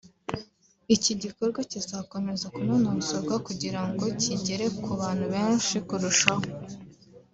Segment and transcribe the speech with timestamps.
[0.95, 6.45] iki gikorwa kizakomeza kunonosorwa kugira ngo kigere ku bantu benshi kurushaho